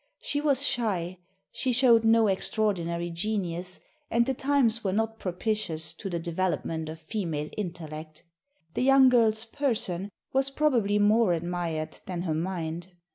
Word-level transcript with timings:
She 0.19 0.41
was 0.41 0.65
shy; 0.65 1.19
she 1.51 1.71
showed 1.71 2.03
no 2.03 2.25
extraordinary 2.27 3.11
genius, 3.11 3.79
and 4.09 4.25
the 4.25 4.33
times 4.33 4.83
were 4.83 4.91
not 4.91 5.19
propitious 5.19 5.93
to 5.93 6.09
the 6.09 6.17
development 6.17 6.89
of 6.89 6.97
female 6.99 7.51
intellect. 7.55 8.23
The 8.73 8.81
young 8.81 9.09
girl's 9.09 9.45
person 9.45 10.09
was 10.33 10.49
probably 10.49 10.97
more 10.97 11.33
admired 11.33 11.99
than 12.07 12.23
her 12.23 12.33
mind. 12.33 12.87